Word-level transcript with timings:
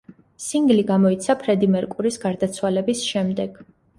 სინგლი 0.45 0.85
გამოიცა 0.91 1.35
ფრედი 1.43 1.69
მერკურის 1.75 2.19
გარდაცვალების 2.25 3.07
შემდეგ. 3.13 3.63